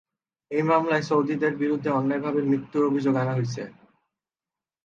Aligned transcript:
এই 0.51 0.63
মামলায় 0.63 1.05
সৌদিদের 1.09 1.53
বিরুদ্ধে 1.55 1.89
অন্যায়ভাবে 1.91 2.41
মৃত্যুর 2.43 2.83
অভিযোগ 2.89 3.13
আনা 3.15 3.33
হয়েছে। 3.37 3.61